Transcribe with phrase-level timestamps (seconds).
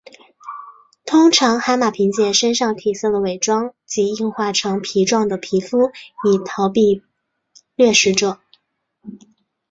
[1.05, 5.91] 通常海马凭借身上体色的伪装及硬化成皮状的皮肤
[6.25, 7.03] 以逃避
[7.75, 8.39] 掠食者。